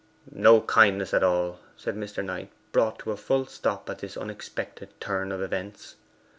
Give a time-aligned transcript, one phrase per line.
[0.31, 2.25] 'No kindness at all,' said Mr.
[2.25, 5.95] Knight, brought to a full stop at this unexpected turn of events.